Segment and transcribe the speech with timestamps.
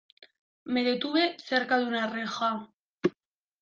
[0.65, 2.73] Me detuve cerca de una reja.